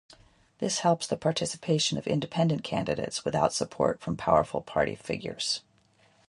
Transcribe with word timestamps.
This 0.57 0.79
helps 0.79 1.05
the 1.05 1.15
participation 1.15 1.95
of 1.95 2.07
independent 2.07 2.63
candidates 2.63 3.23
without 3.23 3.53
support 3.53 3.99
from 3.99 4.17
powerful 4.17 4.61
party 4.61 4.95
figures. 4.95 5.61